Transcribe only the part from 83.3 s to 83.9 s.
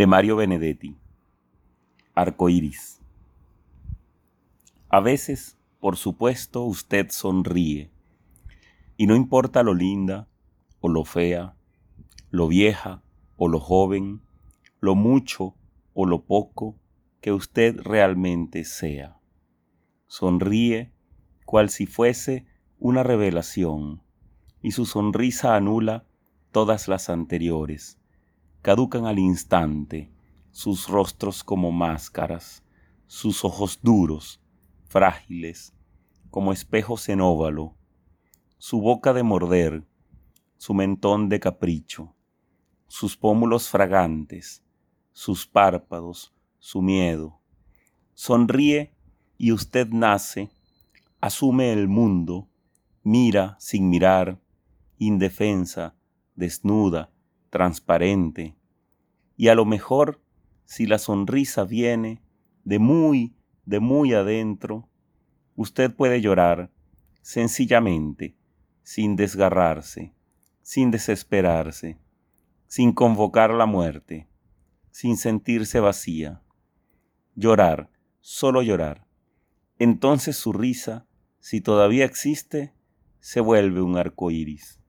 vuelve